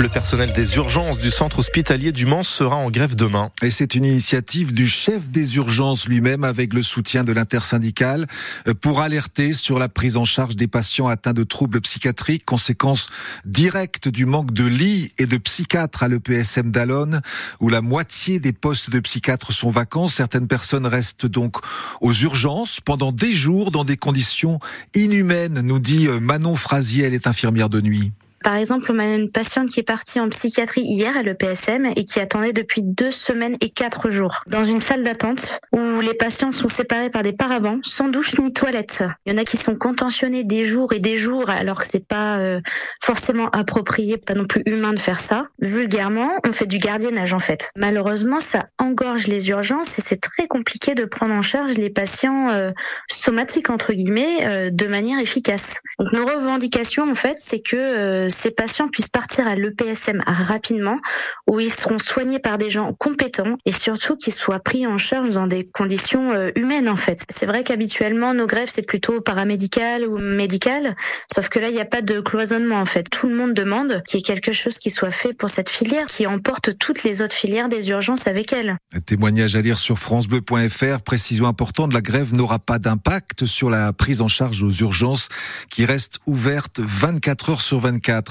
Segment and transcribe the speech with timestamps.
[0.00, 3.50] Le personnel des urgences du centre hospitalier du Mans sera en grève demain.
[3.62, 8.26] Et c'est une initiative du chef des urgences lui-même avec le soutien de l'intersyndicale
[8.66, 13.08] euh, pour alerter sur la prise en charge des patients atteints de troubles psychiatriques, conséquence
[13.44, 17.22] directe du manque de lits et de psychiatres à l'EPSM d'Alonne,
[17.60, 20.08] où la moitié des postes de psychiatres sont vacants.
[20.08, 21.58] Certaines personnes restent donc
[22.00, 24.58] aux urgences pendant des jours dans des conditions
[24.94, 28.12] inhumaines, nous dit euh, Manon Frasier, elle est infirmière de nuit.
[28.44, 32.04] Par exemple, on a une patiente qui est partie en psychiatrie hier à l'EPSM et
[32.04, 36.52] qui attendait depuis deux semaines et quatre jours dans une salle d'attente où les patients
[36.52, 39.02] sont séparés par des paravents, sans douche ni toilette.
[39.24, 42.06] Il y en a qui sont contentionnés des jours et des jours alors que c'est
[42.06, 42.60] pas euh,
[43.00, 45.46] forcément approprié, pas non plus humain de faire ça.
[45.60, 47.70] Vulgairement, on fait du gardiennage en fait.
[47.76, 52.50] Malheureusement, ça engorge les urgences et c'est très compliqué de prendre en charge les patients
[52.50, 52.72] euh,
[53.10, 55.80] somatiques entre guillemets euh, de manière efficace.
[55.98, 60.98] Donc nos revendications en fait, c'est que ces patients puissent partir à l'EPSM rapidement,
[61.46, 65.30] où ils seront soignés par des gens compétents et surtout qu'ils soient pris en charge
[65.30, 67.24] dans des conditions euh, humaines en fait.
[67.30, 70.96] C'est vrai qu'habituellement nos grèves c'est plutôt paramédical ou médical,
[71.32, 73.04] sauf que là il n'y a pas de cloisonnement en fait.
[73.10, 76.06] Tout le monde demande qu'il y ait quelque chose qui soit fait pour cette filière,
[76.06, 78.76] qui emporte toutes les autres filières des urgences avec elle.
[78.94, 81.02] Un témoignage à lire sur francebleu.fr.
[81.02, 85.28] Précision importante, la grève n'aura pas d'impact sur la prise en charge aux urgences
[85.70, 88.23] qui reste ouverte 24 heures sur 24.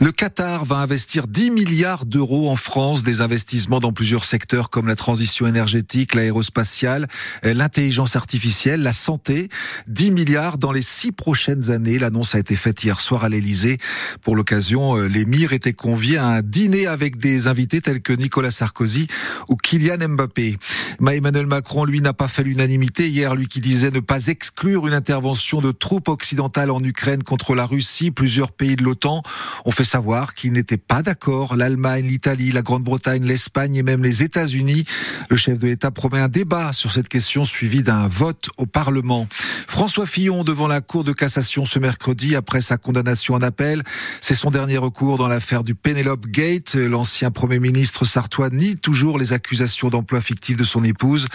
[0.00, 4.86] Le Qatar va investir 10 milliards d'euros en France, des investissements dans plusieurs secteurs comme
[4.86, 7.08] la transition énergétique, l'aérospatiale,
[7.42, 9.48] l'intelligence artificielle, la santé.
[9.88, 11.98] 10 milliards dans les six prochaines années.
[11.98, 13.78] L'annonce a été faite hier soir à l'Elysée.
[14.22, 18.50] Pour l'occasion, euh, l'émir était convié à un dîner avec des invités tels que Nicolas
[18.50, 19.06] Sarkozy
[19.48, 20.56] ou Kylian Mbappé.
[21.00, 24.94] Emmanuel Macron, lui, n'a pas fait l'unanimité hier, lui qui disait ne pas exclure une
[24.94, 28.10] intervention de troupes occidentales en Ukraine contre la Russie.
[28.10, 29.22] Plusieurs pays de l'OTAN
[29.64, 31.56] ont fait savoir qu'ils n'étaient pas d'accord.
[31.56, 34.84] L'Allemagne, l'Italie, la Grande-Bretagne, l'Espagne et même les États-Unis.
[35.30, 39.26] Le chef de l'État promet un débat sur cette question suivi d'un vote au Parlement.
[39.68, 43.82] François Fillon devant la Cour de cassation ce mercredi après sa condamnation en appel.
[44.20, 46.74] C'est son dernier recours dans l'affaire du Penelope Gate.
[46.74, 51.26] L'ancien Premier ministre sartois nie toujours les accusations d'emploi fictif de son épouse.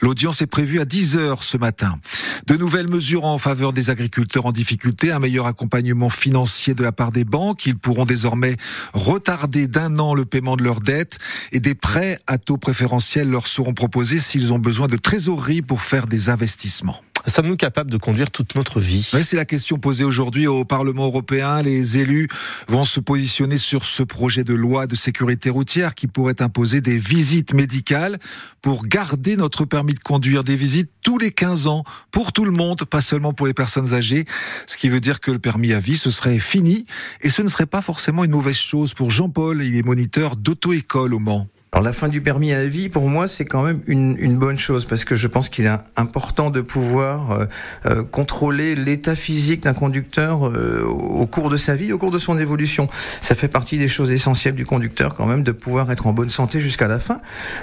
[0.00, 1.98] L'audience est prévue à 10 heures ce matin.
[2.46, 6.92] De nouvelles mesures en faveur des agriculteurs en difficulté, un meilleur accompagnement financier de la
[6.92, 8.56] part des banques qu'ils pourront désormais
[8.92, 11.18] retarder d'un an le paiement de leurs dettes
[11.52, 15.80] et des prêts à taux préférentiels leur seront proposés s'ils ont besoin de trésorerie pour
[15.82, 17.00] faire des investissements.
[17.28, 19.02] Sommes-nous capables de conduire toute notre vie?
[19.22, 21.62] C'est la question posée aujourd'hui au Parlement européen.
[21.62, 22.28] Les élus
[22.68, 26.96] vont se positionner sur ce projet de loi de sécurité routière qui pourrait imposer des
[26.96, 28.18] visites médicales
[28.62, 30.42] pour garder notre permis de conduire.
[30.42, 33.92] Des visites tous les 15 ans pour tout le monde, pas seulement pour les personnes
[33.92, 34.24] âgées.
[34.66, 36.86] Ce qui veut dire que le permis à vie, ce serait fini.
[37.20, 39.62] Et ce ne serait pas forcément une mauvaise chose pour Jean-Paul.
[39.62, 41.46] Il est moniteur d'auto-école au Mans.
[41.78, 44.58] Alors la fin du permis à vie, pour moi, c'est quand même une, une, bonne
[44.58, 47.46] chose parce que je pense qu'il est important de pouvoir euh,
[47.86, 52.18] euh, contrôler l'état physique d'un conducteur euh, au cours de sa vie, au cours de
[52.18, 52.88] son évolution.
[53.20, 56.30] Ça fait partie des choses essentielles du conducteur quand même de pouvoir être en bonne
[56.30, 57.20] santé jusqu'à la fin,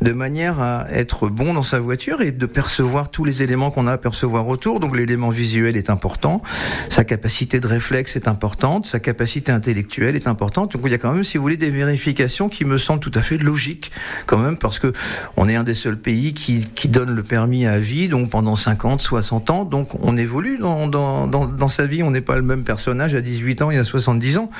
[0.00, 3.86] de manière à être bon dans sa voiture et de percevoir tous les éléments qu'on
[3.86, 4.80] a à percevoir autour.
[4.80, 6.40] Donc l'élément visuel est important,
[6.88, 10.72] sa capacité de réflexe est importante, sa capacité intellectuelle est importante.
[10.72, 13.12] Donc il y a quand même, si vous voulez, des vérifications qui me semblent tout
[13.14, 13.92] à fait logiques
[14.26, 14.92] quand même parce que
[15.36, 18.56] on est un des seuls pays qui, qui donne le permis à vie donc pendant
[18.56, 19.64] 50, 60 ans.
[19.64, 22.02] Donc on évolue dans, dans, dans, sa vie.
[22.02, 24.50] On n'est pas le même personnage à 18 ans y a 70 ans.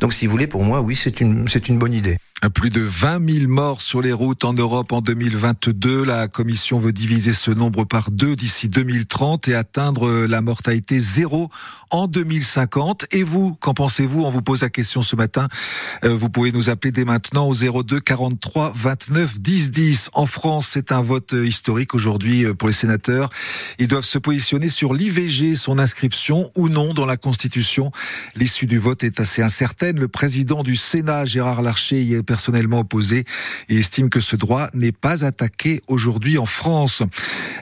[0.00, 2.18] Donc si vous voulez pour moi oui c'est une c'est une bonne idée.
[2.52, 6.04] Plus de 20 000 morts sur les routes en Europe en 2022.
[6.04, 11.48] La Commission veut diviser ce nombre par deux d'ici 2030 et atteindre la mortalité zéro
[11.90, 13.06] en 2050.
[13.12, 14.22] Et vous, qu'en pensez-vous?
[14.22, 15.48] On vous pose la question ce matin.
[16.04, 20.10] Euh, vous pouvez nous appeler dès maintenant au 02 43 29 10 10.
[20.12, 23.30] En France, c'est un vote historique aujourd'hui euh, pour les sénateurs.
[23.78, 27.92] Ils doivent se positionner sur l'IVG, son inscription ou non dans la Constitution.
[28.34, 29.98] L'issue du vote est assez incertaine.
[29.98, 33.24] Le président du Sénat, Gérard Larcher, y est personnellement opposé
[33.68, 37.04] et estime que ce droit n'est pas attaqué aujourd'hui en France.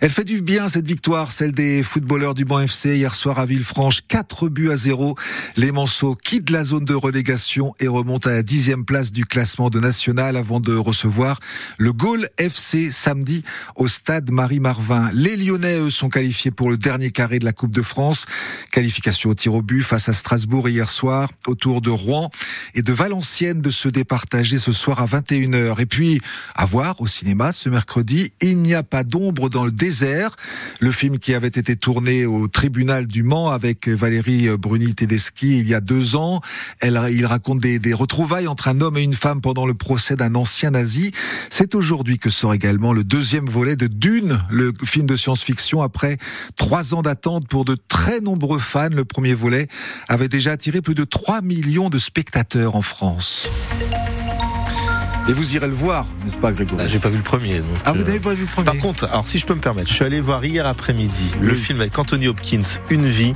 [0.01, 3.45] Elle fait du bien cette victoire, celle des footballeurs du Ban FC hier soir à
[3.45, 4.01] Villefranche.
[4.09, 5.15] 4 buts à 0.
[5.59, 9.69] Les Manceaux quittent la zone de relégation et remontent à la dixième place du classement
[9.69, 11.39] de national avant de recevoir
[11.77, 13.45] le Gaulle FC samedi
[13.77, 15.11] au stade Marie-Marvin.
[15.13, 18.25] Les Lyonnais, eux, sont qualifiés pour le dernier carré de la Coupe de France.
[18.71, 22.31] Qualification au tir au but face à Strasbourg hier soir, autour de Rouen
[22.75, 25.81] et de Valenciennes de se départager ce soir à 21h.
[25.81, 26.21] Et puis,
[26.55, 30.37] à voir au cinéma ce mercredi, Il n'y a pas d'ombre dans le désert.
[30.81, 35.75] Le film qui avait été tourné au tribunal du Mans avec Valérie Bruni-Tedeschi il y
[35.75, 36.41] a deux ans.
[36.83, 40.35] Il raconte des, des retrouvailles entre un homme et une femme pendant le procès d'un
[40.37, 41.11] ancien nazi.
[41.51, 46.19] C'est aujourd'hui que sort également le deuxième volet de Dune, le film de science-fiction après
[46.57, 48.89] trois ans d'attente pour de très nombreux fans.
[48.93, 49.67] Le premier volet
[50.09, 53.49] avait déjà attiré plus de 3 millions de spectateurs en France.
[55.29, 57.61] Et vous irez le voir, n'est-ce pas, Grégory ah, J'ai pas vu le premier.
[57.61, 59.61] Donc ah, vous n'avez pas vu le premier Par contre, alors si je peux me
[59.61, 63.33] permettre, je suis allé voir hier après-midi le film avec Anthony Hopkins, Une vie,